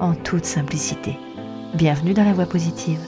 [0.00, 1.16] en toute simplicité.
[1.74, 2.98] Bienvenue dans la voie positive.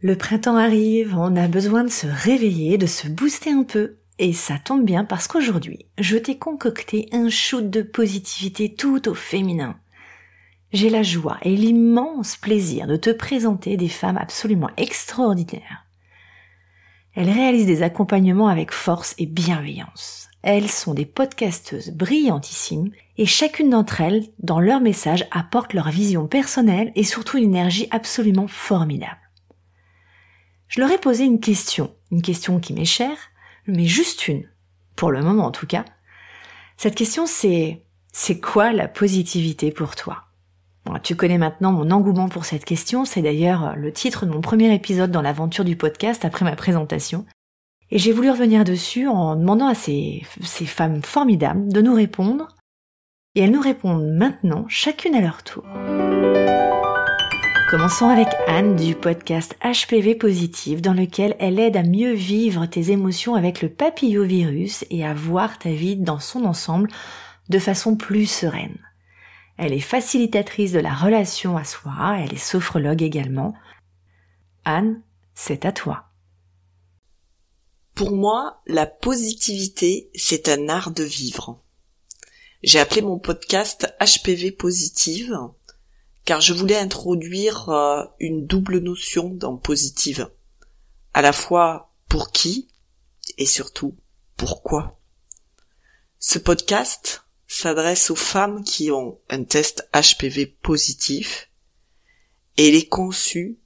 [0.00, 3.96] Le printemps arrive, on a besoin de se réveiller, de se booster un peu.
[4.18, 9.14] Et ça tombe bien parce qu'aujourd'hui, je t'ai concocté un shoot de positivité tout au
[9.14, 9.76] féminin.
[10.72, 15.86] J'ai la joie et l'immense plaisir de te présenter des femmes absolument extraordinaires.
[17.14, 20.28] Elles réalisent des accompagnements avec force et bienveillance.
[20.42, 26.26] Elles sont des podcasteuses brillantissimes et chacune d'entre elles, dans leur message, apporte leur vision
[26.26, 29.20] personnelle et surtout une énergie absolument formidable.
[30.68, 33.16] Je leur ai posé une question, une question qui m'est chère,
[33.66, 34.48] mais juste une,
[34.96, 35.84] pour le moment en tout cas.
[36.76, 40.25] Cette question c'est c'est quoi la positivité pour toi?
[41.02, 44.74] Tu connais maintenant mon engouement pour cette question, c'est d'ailleurs le titre de mon premier
[44.74, 47.26] épisode dans l'aventure du podcast après ma présentation.
[47.90, 52.48] Et j'ai voulu revenir dessus en demandant à ces, ces femmes formidables de nous répondre.
[53.34, 55.64] Et elles nous répondent maintenant, chacune à leur tour.
[57.70, 62.92] Commençons avec Anne du podcast HPV Positif dans lequel elle aide à mieux vivre tes
[62.92, 66.88] émotions avec le papillovirus et à voir ta vie dans son ensemble
[67.48, 68.78] de façon plus sereine.
[69.56, 73.54] Elle est facilitatrice de la relation à soi, elle est sophrologue également.
[74.64, 75.02] Anne,
[75.34, 76.10] c'est à toi.
[77.94, 81.62] Pour moi, la positivité, c'est un art de vivre.
[82.62, 85.34] J'ai appelé mon podcast HPV Positive
[86.26, 90.28] car je voulais introduire euh, une double notion dans positive.
[91.14, 92.68] À la fois pour qui
[93.38, 93.96] et surtout
[94.36, 94.98] pourquoi.
[96.18, 97.25] Ce podcast
[97.56, 101.50] s'adresse aux femmes qui ont un test HPV positif
[102.56, 103.58] et il est conçu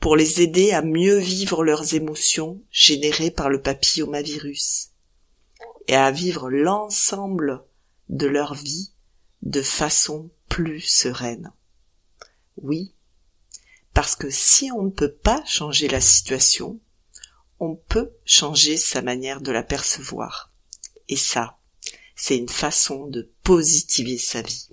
[0.00, 4.90] pour les aider à mieux vivre leurs émotions générées par le papillomavirus
[5.88, 7.64] et à vivre l'ensemble
[8.08, 8.92] de leur vie
[9.42, 11.52] de façon plus sereine.
[12.56, 12.94] Oui,
[13.92, 16.80] parce que si on ne peut pas changer la situation,
[17.60, 20.50] on peut changer sa manière de la percevoir.
[21.08, 21.57] Et ça,
[22.20, 24.68] c'est une façon de positiver sa vie.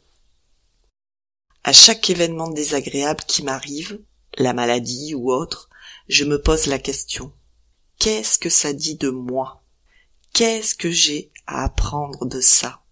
[1.64, 4.02] À chaque événement désagréable qui m'arrive,
[4.38, 5.70] la maladie ou autre,
[6.10, 7.32] je me pose la question.
[8.00, 9.64] Qu'est-ce que ça dit de moi?
[10.34, 12.84] Qu'est-ce que j'ai à apprendre de ça?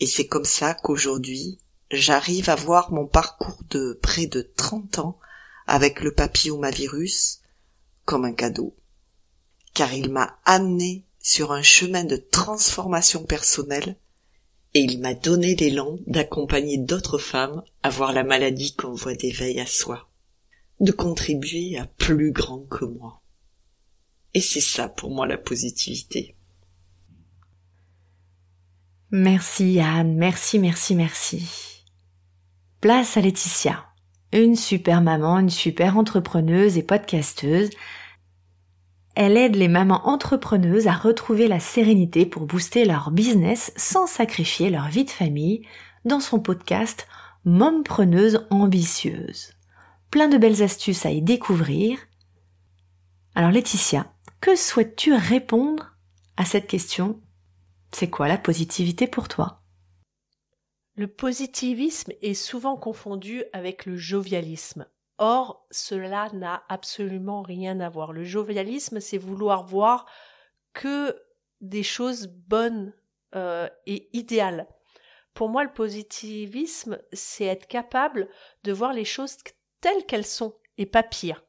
[0.00, 1.60] Et c'est comme ça qu'aujourd'hui,
[1.92, 5.18] j'arrive à voir mon parcours de près de 30 ans
[5.68, 7.42] avec le papillomavirus
[8.04, 8.76] comme un cadeau,
[9.72, 13.96] car il m'a amené sur un chemin de transformation personnelle
[14.74, 19.60] et il m'a donné l'élan d'accompagner d'autres femmes à voir la maladie comme voie d'éveil
[19.60, 20.08] à soi,
[20.80, 23.22] de contribuer à plus grand que moi.
[24.34, 26.36] Et c'est ça pour moi la positivité.
[29.10, 31.84] Merci Anne, merci, merci, merci.
[32.80, 33.86] Place à Laetitia.
[34.32, 37.70] Une super maman, une super entrepreneuse et podcasteuse.
[39.20, 44.70] Elle aide les mamans entrepreneuses à retrouver la sérénité pour booster leur business sans sacrifier
[44.70, 45.66] leur vie de famille
[46.04, 47.08] dans son podcast
[47.44, 49.54] Mompreneuse ambitieuse.
[50.12, 51.98] Plein de belles astuces à y découvrir.
[53.34, 55.96] Alors Laetitia, que souhaites-tu répondre
[56.36, 57.20] à cette question?
[57.90, 59.64] C'est quoi la positivité pour toi?
[60.94, 64.86] Le positivisme est souvent confondu avec le jovialisme.
[65.18, 68.12] Or, cela n'a absolument rien à voir.
[68.12, 70.06] Le jovialisme, c'est vouloir voir
[70.72, 71.20] que
[71.60, 72.94] des choses bonnes
[73.34, 74.68] euh, et idéales.
[75.34, 78.28] Pour moi, le positivisme, c'est être capable
[78.62, 79.36] de voir les choses
[79.80, 81.44] telles qu'elles sont et pas pire.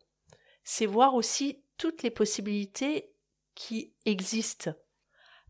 [0.63, 3.15] C'est voir aussi toutes les possibilités
[3.55, 4.73] qui existent.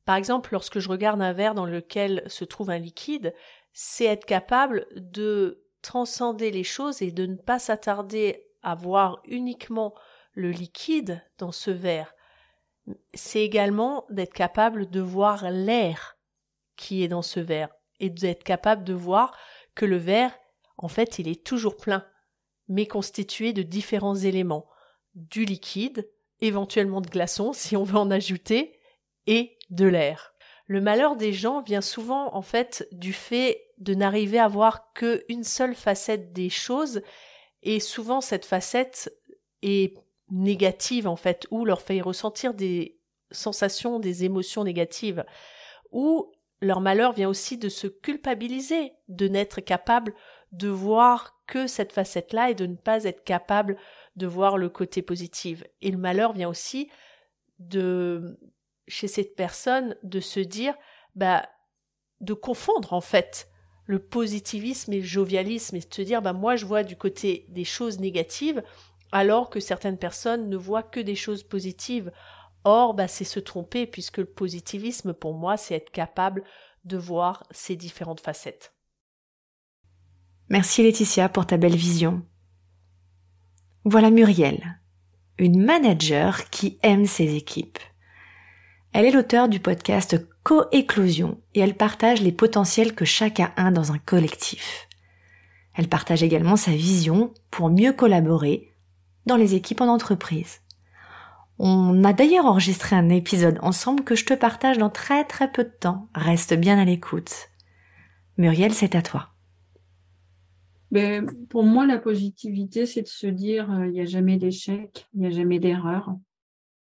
[0.05, 3.33] Par exemple, lorsque je regarde un verre dans lequel se trouve un liquide,
[3.73, 9.93] c'est être capable de transcender les choses et de ne pas s'attarder à voir uniquement
[10.33, 12.13] le liquide dans ce verre.
[13.13, 16.17] C'est également d'être capable de voir l'air
[16.75, 19.37] qui est dans ce verre et d'être capable de voir
[19.75, 20.37] que le verre,
[20.77, 22.05] en fait, il est toujours plein.
[22.71, 24.67] mais constitué de différents éléments,
[25.15, 26.07] du liquide,
[26.39, 28.79] éventuellement de glaçons si on veut en ajouter,
[29.25, 30.35] et de l'air.
[30.69, 35.43] Le malheur des gens vient souvent en fait du fait de n'arriver à voir qu'une
[35.43, 37.01] seule facette des choses
[37.63, 39.11] et souvent cette facette
[39.63, 39.97] est
[40.29, 42.99] négative en fait ou leur fait ressentir des
[43.31, 45.25] sensations, des émotions négatives
[45.91, 46.31] ou
[46.61, 50.13] leur malheur vient aussi de se culpabiliser, de n'être capable
[50.51, 53.75] de voir que cette facette-là et de ne pas être capable
[54.17, 55.63] de voir le côté positif.
[55.81, 56.91] Et le malheur vient aussi
[57.57, 58.37] de
[58.89, 60.75] chez cette personne de se dire
[61.15, 61.47] bah
[62.19, 63.49] de confondre en fait
[63.85, 67.45] le positivisme et le jovialisme et de se dire bah moi je vois du côté
[67.49, 68.61] des choses négatives
[69.11, 72.11] alors que certaines personnes ne voient que des choses positives.
[72.65, 76.43] Or bah c'est se tromper puisque le positivisme pour moi c'est être capable
[76.83, 78.73] de voir ces différentes facettes.
[80.49, 82.25] Merci Laetitia pour ta belle vision.
[83.85, 84.81] Voilà Muriel,
[85.37, 87.79] une manager qui aime ses équipes.
[88.91, 93.91] Elle est l'auteur du podcast Coéclosion et elle partage les potentiels que chacun a dans
[93.91, 94.87] un collectif.
[95.75, 98.71] Elle partage également sa vision pour mieux collaborer
[99.27, 100.61] dans les équipes en entreprise.
[101.59, 105.63] On a d'ailleurs enregistré un épisode ensemble que je te partage dans très très peu
[105.63, 106.09] de temps.
[106.15, 107.49] Reste bien à l'écoute.
[108.37, 109.29] Muriel, c'est à toi.
[110.91, 115.07] Ben, pour moi, la positivité, c'est de se dire, euh, il n'y a jamais d'échec,
[115.13, 116.15] il n'y a jamais d'erreur.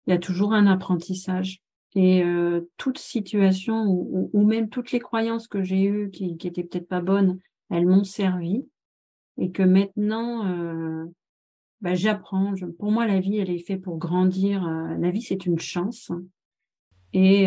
[0.06, 1.62] Il y a toujours un apprentissage.
[1.96, 6.64] Et euh, toute situation ou, même toutes les croyances que j'ai eues qui, qui étaient
[6.64, 7.40] peut-être pas bonnes,
[7.70, 8.68] elles m'ont servi.
[9.38, 11.06] Et que maintenant, euh,
[11.82, 12.54] bah, j'apprends.
[12.78, 14.66] pour moi, la vie, elle est faite pour grandir.
[14.68, 16.12] Euh, la vie, c'est une chance.
[17.14, 17.46] Et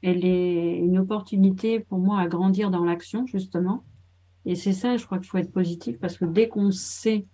[0.00, 3.84] elle est une opportunité pour moi à grandir dans l'action, justement.
[4.46, 7.26] Et c'est ça, je crois qu'il faut être positif parce que dès qu'on sait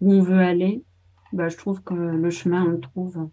[0.00, 0.84] où on veut aller,
[1.32, 3.28] bah, je trouve que le chemin, on le trouve.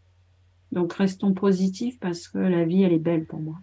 [0.71, 3.57] Donc restons positifs parce que la vie, elle est belle pour moi.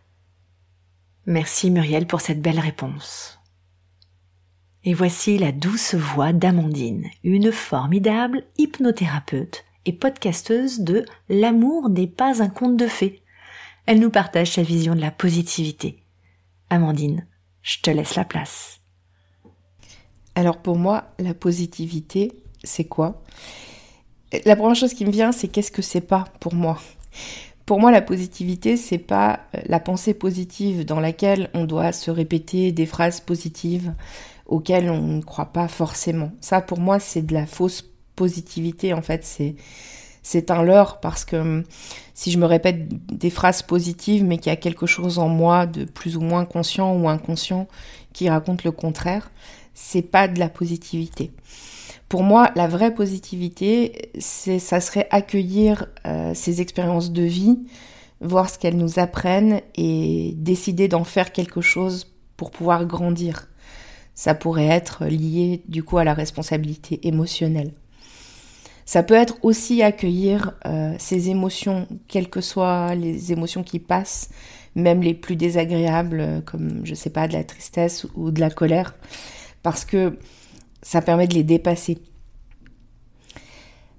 [1.26, 3.41] Merci Muriel pour cette belle réponse.
[4.85, 12.43] Et voici la douce voix d'Amandine, une formidable hypnothérapeute et podcasteuse de L'amour n'est pas
[12.43, 13.23] un conte de fées.
[13.87, 16.05] Elle nous partage sa vision de la positivité.
[16.70, 17.26] Amandine,
[17.62, 18.81] je te laisse la place.
[20.37, 22.32] Alors pour moi, la positivité,
[22.62, 23.25] c'est quoi?
[24.44, 26.81] La première chose qui me vient, c'est qu'est-ce que c'est pas pour moi?
[27.67, 32.13] Pour moi, la positivité, c'est pas euh, la pensée positive dans laquelle on doit se
[32.13, 33.93] répéter des phrases positives
[34.47, 36.31] auxquelles on ne croit pas forcément.
[36.41, 37.85] Ça, pour moi, c'est de la fausse
[38.15, 38.95] positivité.
[38.95, 39.57] En fait, c'est
[40.23, 41.65] c'est un leurre parce que hum,
[42.15, 45.67] si je me répète des phrases positives, mais qu'il y a quelque chose en moi
[45.67, 47.69] de plus ou moins conscient ou inconscient
[48.13, 49.31] qui raconte le contraire,
[49.75, 51.31] c'est pas de la positivité.
[52.08, 57.58] Pour moi, la vraie positivité, c'est, ça serait accueillir euh, ces expériences de vie,
[58.20, 63.49] voir ce qu'elles nous apprennent et décider d'en faire quelque chose pour pouvoir grandir.
[64.14, 67.73] Ça pourrait être lié du coup à la responsabilité émotionnelle.
[68.85, 74.31] Ça peut être aussi accueillir euh, ces émotions, quelles que soient les émotions qui passent,
[74.76, 78.94] même les plus désagréables, comme je sais pas de la tristesse ou de la colère,
[79.65, 80.17] parce que
[80.83, 81.99] ça permet de les dépasser.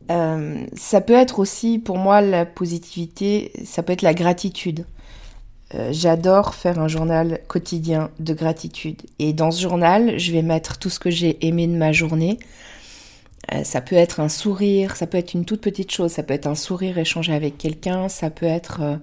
[0.10, 4.86] Euh, ça peut être aussi, pour moi, la positivité, ça peut être la gratitude.
[5.76, 9.02] Euh, j'adore faire un journal quotidien de gratitude.
[9.20, 12.40] Et dans ce journal, je vais mettre tout ce que j'ai aimé de ma journée.
[13.54, 16.34] Euh, ça peut être un sourire, ça peut être une toute petite chose, ça peut
[16.34, 19.00] être un sourire échangé avec quelqu'un, ça peut être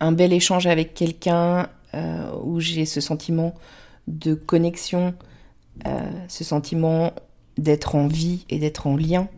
[0.00, 1.68] un bel échange avec quelqu'un
[2.42, 3.54] où j'ai ce sentiment
[4.06, 5.14] de connexion,
[6.28, 7.12] ce sentiment
[7.58, 9.28] d'être en vie et d'être en lien.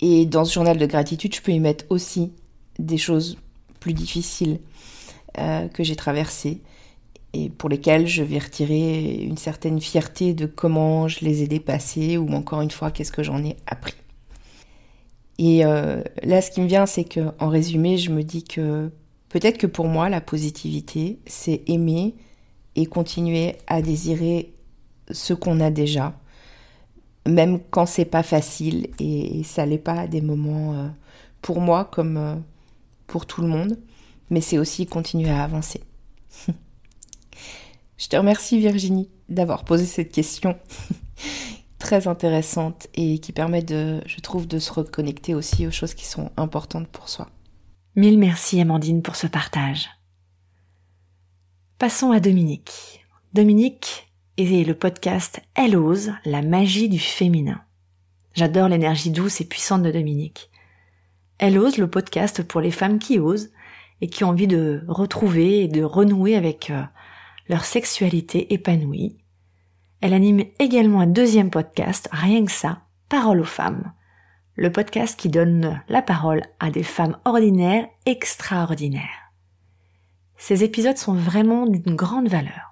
[0.00, 2.32] Et dans ce journal de gratitude, je peux y mettre aussi
[2.78, 3.38] des choses
[3.78, 4.58] plus difficiles
[5.38, 6.60] euh, que j'ai traversées
[7.34, 12.18] et pour lesquelles je vais retirer une certaine fierté de comment je les ai dépassées
[12.18, 13.94] ou encore une fois qu'est-ce que j'en ai appris.
[15.38, 18.90] Et euh, là, ce qui me vient, c'est que en résumé, je me dis que
[19.28, 22.14] peut-être que pour moi, la positivité, c'est aimer
[22.76, 24.51] et continuer à désirer
[25.12, 26.18] ce qu'on a déjà,
[27.26, 30.88] même quand c'est pas facile et ça l'est pas à des moments euh,
[31.40, 32.36] pour moi comme euh,
[33.06, 33.78] pour tout le monde,
[34.30, 35.82] mais c'est aussi continuer à avancer.
[37.98, 40.58] Je te remercie Virginie d'avoir posé cette question
[41.78, 46.06] très intéressante et qui permet de, je trouve, de se reconnecter aussi aux choses qui
[46.06, 47.28] sont importantes pour soi.
[47.94, 49.88] Mille merci Amandine pour ce partage.
[51.78, 53.04] Passons à Dominique.
[53.34, 57.60] Dominique, et le podcast Elle ose, la magie du féminin.
[58.34, 60.50] J'adore l'énergie douce et puissante de Dominique.
[61.38, 63.50] Elle ose le podcast pour les femmes qui osent
[64.00, 66.82] et qui ont envie de retrouver et de renouer avec euh,
[67.48, 69.18] leur sexualité épanouie.
[70.00, 73.92] Elle anime également un deuxième podcast, rien que ça, Parole aux femmes.
[74.56, 79.32] Le podcast qui donne la parole à des femmes ordinaires extraordinaires.
[80.38, 82.71] Ces épisodes sont vraiment d'une grande valeur.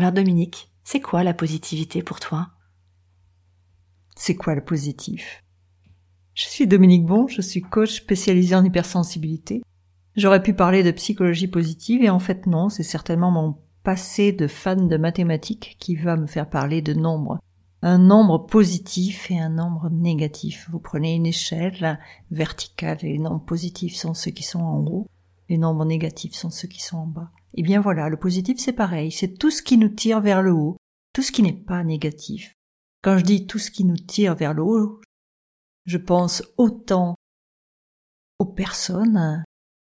[0.00, 2.52] Alors Dominique, c'est quoi la positivité pour toi?
[4.16, 5.44] C'est quoi le positif?
[6.32, 9.60] Je suis Dominique Bon, je suis coach spécialisé en hypersensibilité.
[10.16, 14.46] J'aurais pu parler de psychologie positive et en fait non, c'est certainement mon passé de
[14.46, 17.38] fan de mathématiques qui va me faire parler de nombres.
[17.82, 20.66] Un nombre positif et un nombre négatif.
[20.72, 25.06] Vous prenez une échelle verticale et les nombres positifs sont ceux qui sont en haut,
[25.50, 27.32] les nombres négatifs sont ceux qui sont en bas.
[27.54, 30.52] Eh bien voilà, le positif c'est pareil, c'est tout ce qui nous tire vers le
[30.52, 30.76] haut,
[31.12, 32.54] tout ce qui n'est pas négatif.
[33.02, 35.00] Quand je dis tout ce qui nous tire vers le haut,
[35.86, 37.16] je pense autant
[38.38, 39.44] aux personnes,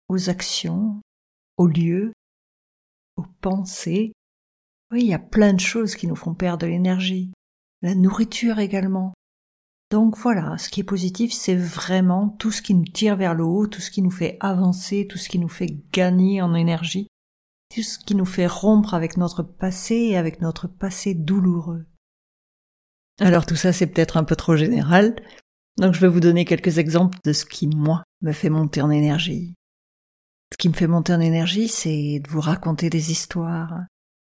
[0.10, 1.02] aux actions,
[1.58, 2.14] aux lieux,
[3.18, 4.12] aux pensées.
[4.92, 7.32] Oui, il y a plein de choses qui nous font perdre l'énergie.
[7.82, 9.14] La nourriture également.
[9.92, 13.44] Donc voilà, ce qui est positif, c'est vraiment tout ce qui nous tire vers le
[13.44, 17.08] haut, tout ce qui nous fait avancer, tout ce qui nous fait gagner en énergie,
[17.84, 21.86] ce qui nous fait rompre avec notre passé et avec notre passé douloureux.
[23.20, 25.16] Alors tout ça, c'est peut-être un peu trop général,
[25.78, 28.90] donc je vais vous donner quelques exemples de ce qui, moi, me fait monter en
[28.90, 29.56] énergie.
[30.54, 33.80] Ce qui me fait monter en énergie, c'est de vous raconter des histoires,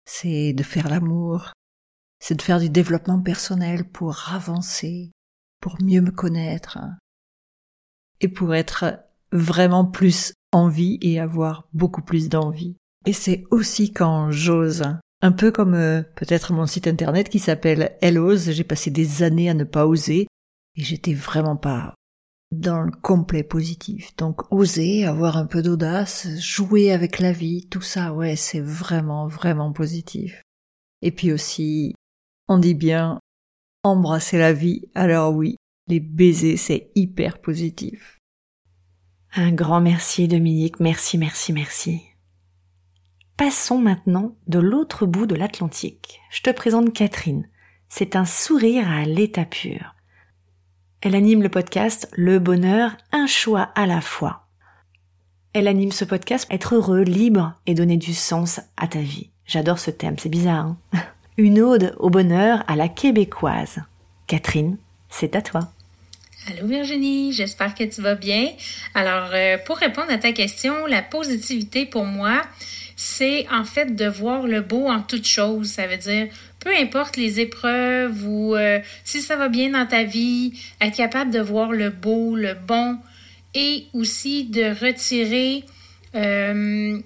[0.05, 1.53] c'est de faire l'amour,
[2.19, 5.11] c'est de faire du développement personnel pour avancer,
[5.61, 6.79] pour mieux me connaître,
[8.21, 8.99] et pour être
[9.31, 12.75] vraiment plus en vie et avoir beaucoup plus d'envie.
[13.05, 14.83] Et c'est aussi quand j'ose,
[15.21, 19.23] un peu comme euh, peut-être mon site internet qui s'appelle Elle ose, j'ai passé des
[19.23, 20.27] années à ne pas oser,
[20.75, 21.95] et j'étais vraiment pas
[22.51, 24.15] dans le complet positif.
[24.17, 29.27] Donc oser, avoir un peu d'audace, jouer avec la vie, tout ça, ouais, c'est vraiment,
[29.27, 30.41] vraiment positif.
[31.01, 31.93] Et puis aussi,
[32.47, 33.19] on dit bien
[33.83, 35.55] embrasser la vie, alors oui,
[35.87, 38.17] les baisers, c'est hyper positif.
[39.33, 42.08] Un grand merci Dominique, merci, merci, merci.
[43.39, 46.19] Passons maintenant de l'autre bout de l'Atlantique.
[46.29, 47.47] Je te présente Catherine.
[47.87, 49.95] C'est un sourire à l'état pur.
[50.99, 54.45] Elle anime le podcast Le bonheur, un choix à la fois.
[55.53, 59.29] Elle anime ce podcast Être heureux, libre et donner du sens à ta vie.
[59.45, 60.65] J'adore ce thème, c'est bizarre.
[60.65, 60.77] Hein?
[61.37, 63.77] Une ode au bonheur à la québécoise.
[64.27, 64.77] Catherine,
[65.07, 65.71] c'est à toi.
[66.47, 68.49] Allô Virginie, j'espère que tu vas bien.
[68.95, 72.41] Alors, euh, pour répondre à ta question, la positivité pour moi,
[73.01, 75.69] c'est en fait de voir le beau en toute chose.
[75.69, 76.27] Ça veut dire,
[76.59, 80.51] peu importe les épreuves ou euh, si ça va bien dans ta vie,
[80.81, 82.97] être capable de voir le beau, le bon
[83.53, 85.63] et aussi de retirer
[86.13, 86.99] euh,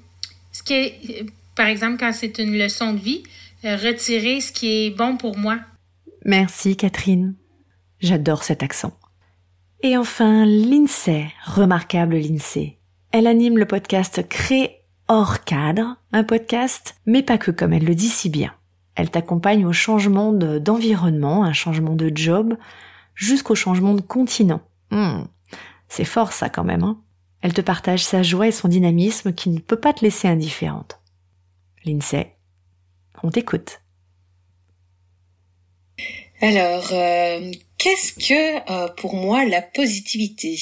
[0.51, 3.21] ce qui est, par exemple, quand c'est une leçon de vie,
[3.63, 5.59] euh, retirer ce qui est bon pour moi.
[6.25, 7.35] Merci Catherine.
[7.99, 8.97] J'adore cet accent.
[9.83, 12.79] Et enfin, Lindsay, remarquable Lindsay.
[13.11, 17.95] Elle anime le podcast Crée hors cadre, un podcast, mais pas que comme elle le
[17.95, 18.53] dit si bien.
[18.95, 22.55] Elle t'accompagne au changement d'environnement, un changement de job,
[23.15, 24.61] jusqu'au changement de continent.
[24.91, 25.23] Hmm,
[25.87, 26.83] c'est fort ça quand même.
[26.83, 26.97] Hein
[27.43, 31.01] elle te partage sa joie et son dynamisme qui ne peut pas te laisser indifférente.
[31.83, 32.37] Lindsay,
[33.21, 33.81] on t'écoute.
[36.41, 37.51] Alors, euh,
[37.83, 40.57] Qu'est-ce que euh, pour moi la positivité?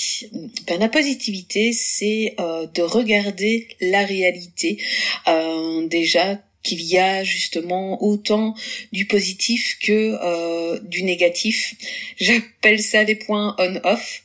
[0.66, 4.82] Ben, La positivité, c'est euh, de regarder la réalité.
[5.28, 8.56] Euh, déjà qu'il y a justement autant
[8.92, 11.76] du positif que du négatif.
[12.20, 14.24] J'appelle ça des points on-off.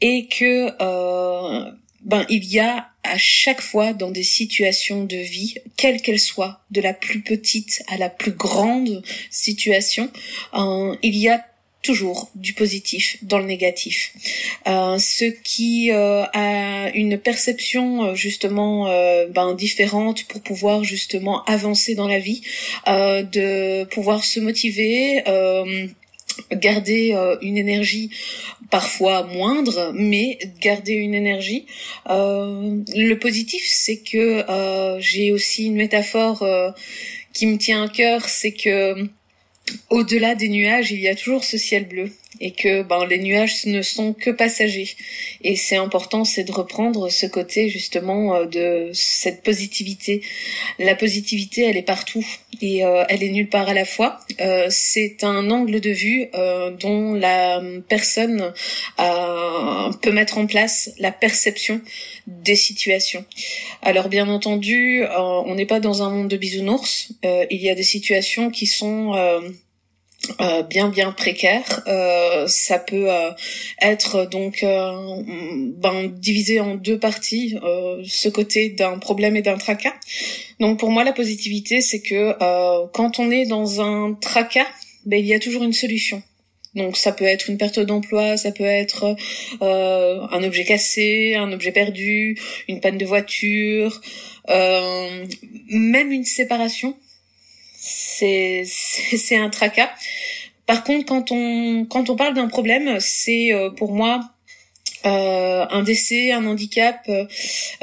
[0.00, 0.70] Et que
[2.02, 6.60] ben il y a à chaque fois dans des situations de vie, quelles qu'elles soient,
[6.70, 10.10] de la plus petite à la plus grande situation,
[11.02, 11.44] il y a
[11.82, 14.12] toujours du positif dans le négatif.
[14.66, 21.42] Euh, ce qui euh, a une perception euh, justement euh, ben, différente pour pouvoir justement
[21.44, 22.42] avancer dans la vie,
[22.88, 25.22] euh, de pouvoir se motiver,
[26.52, 28.10] garder une énergie
[28.70, 31.66] parfois moindre, mais garder une énergie.
[32.06, 34.44] le positif, c'est que
[35.00, 36.46] j'ai aussi une métaphore
[37.32, 39.08] qui me tient à cœur, c'est que
[39.90, 42.12] au-delà des nuages, il y a toujours ce ciel bleu.
[42.38, 44.96] Et que ben les nuages ne sont que passagers.
[45.42, 50.22] Et c'est important c'est de reprendre ce côté justement euh, de cette positivité.
[50.78, 52.24] La positivité elle est partout.
[52.62, 54.20] Et euh, elle est nulle part à la fois.
[54.40, 56.28] Euh, c'est un angle de vue
[56.78, 58.52] dont la personne
[58.96, 61.80] peut mettre en place la perception
[62.26, 63.24] des situations.
[63.82, 67.12] Alors bien entendu on n'est pas dans un monde de bisounours.
[67.22, 69.14] Il y a des situations qui sont
[70.40, 71.82] euh, bien bien précaire.
[71.86, 73.30] Euh, ça peut euh,
[73.80, 77.56] être donc ben, divisé en deux parties,
[78.04, 79.94] ce côté d'un problème et d'un tracas.
[80.58, 82.34] Donc pour moi la positivité c'est que
[82.92, 84.66] quand on est dans un tracas,
[85.06, 86.22] ben, il y a toujours une solution.
[86.74, 89.16] Donc ça peut être une perte d'emploi, ça peut être
[89.60, 94.00] un objet cassé, un objet perdu, une panne de voiture,
[94.48, 96.96] même une séparation
[97.80, 99.90] c'est c'est un tracas.
[100.66, 104.20] Par contre, quand on quand on parle d'un problème, c'est euh, pour moi
[105.06, 107.10] euh, un décès, un handicap,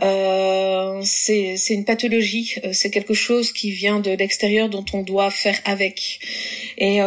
[0.04, 5.32] euh, c'est une pathologie, euh, c'est quelque chose qui vient de l'extérieur dont on doit
[5.32, 6.20] faire avec.
[6.78, 7.00] Et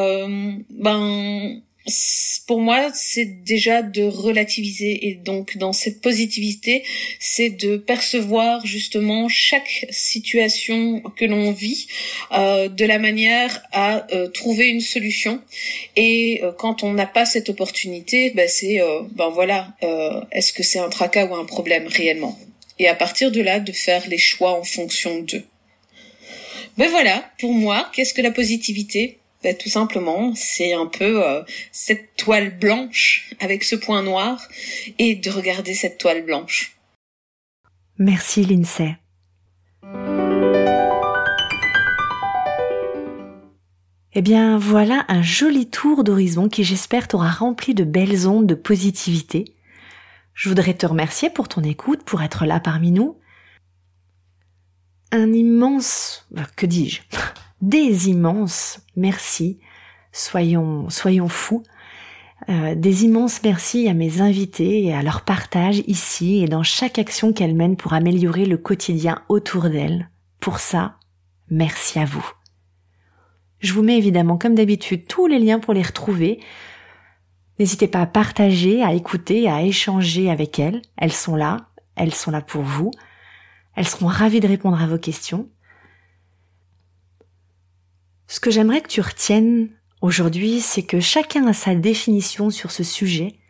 [0.70, 1.62] ben
[2.47, 6.82] pour moi, c'est déjà de relativiser et donc dans cette positivité,
[7.18, 11.87] c'est de percevoir justement chaque situation que l'on vit
[12.32, 15.40] euh, de la manière à euh, trouver une solution.
[15.97, 18.80] Et euh, quand on n'a pas cette opportunité, ben c'est
[19.12, 19.76] ben voilà,
[20.32, 22.38] est-ce que c'est un tracas ou un problème réellement?
[22.78, 25.44] Et à partir de là, de faire les choix en fonction d'eux.
[26.78, 29.20] Ben voilà, pour moi, qu'est-ce que la positivité?
[29.42, 31.42] Ben, tout simplement, c'est un peu euh,
[31.73, 34.40] cette toile blanche avec ce point noir
[34.99, 36.76] et de regarder cette toile blanche.
[37.99, 38.97] Merci Lindsay.
[44.12, 48.54] Eh bien voilà un joli tour d'horizon qui j'espère t'aura rempli de belles ondes de
[48.54, 49.54] positivité.
[50.35, 53.18] Je voudrais te remercier pour ton écoute, pour être là parmi nous.
[55.12, 57.02] Un immense, euh, que dis-je,
[57.61, 59.59] des immenses merci.
[60.12, 61.63] Soyons, soyons fous.
[62.49, 66.99] Euh, des immenses merci à mes invités et à leur partage ici et dans chaque
[66.99, 70.08] action qu'elles mènent pour améliorer le quotidien autour d'elles.
[70.41, 70.97] Pour ça,
[71.50, 72.26] merci à vous.
[73.61, 76.41] Je vous mets évidemment comme d'habitude tous les liens pour les retrouver.
[77.58, 80.80] N'hésitez pas à partager, à écouter, à échanger avec elles.
[80.97, 82.91] Elles sont là, elles sont là pour vous.
[83.76, 85.50] Elles seront ravies de répondre à vos questions.
[88.30, 89.71] Ce que j'aimerais que tu retiennes
[90.02, 93.40] aujourd'hui, c'est que chacun a sa définition sur ce sujet,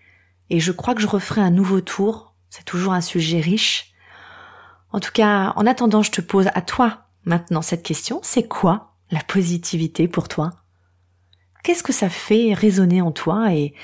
[0.48, 3.92] et je crois que je referai un nouveau tour, c'est toujours un sujet riche.
[4.90, 8.94] En tout cas, en attendant, je te pose à toi maintenant cette question, c'est quoi
[9.10, 10.48] la positivité pour toi?
[11.62, 13.52] Qu'est-ce que ça fait résonner en toi?
[13.52, 13.74] Et,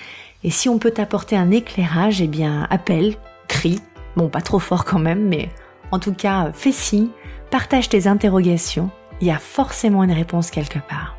[0.49, 3.17] si on peut t'apporter un éclairage, eh bien, appelle,
[3.49, 3.81] crie,
[4.17, 5.51] bon, pas trop fort quand même, mais
[5.91, 7.09] en tout cas, fais signe,
[7.51, 11.17] partage tes interrogations il y a forcément une réponse quelque part.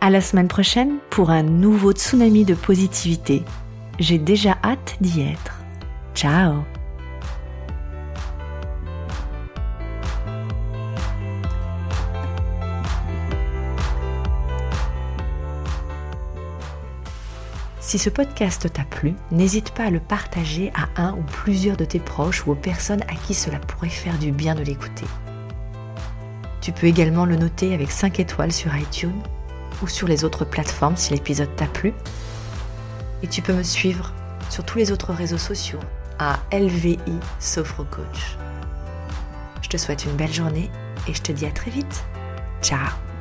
[0.00, 3.44] À la semaine prochaine pour un nouveau tsunami de positivité.
[3.98, 5.60] J'ai déjà hâte d'y être.
[6.14, 6.64] Ciao
[17.78, 21.84] Si ce podcast t'a plu, n'hésite pas à le partager à un ou plusieurs de
[21.84, 25.04] tes proches ou aux personnes à qui cela pourrait faire du bien de l'écouter.
[26.62, 29.20] Tu peux également le noter avec 5 étoiles sur iTunes
[29.82, 31.92] ou sur les autres plateformes si l'épisode t'a plu.
[33.22, 34.14] Et tu peux me suivre
[34.48, 35.80] sur tous les autres réseaux sociaux
[36.20, 36.98] à LVI
[37.90, 38.38] Coach.
[39.60, 40.70] Je te souhaite une belle journée
[41.08, 42.04] et je te dis à très vite.
[42.62, 43.11] Ciao